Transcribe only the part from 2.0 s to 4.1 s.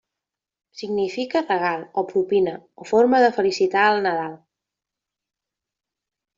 propina o forma de felicitar el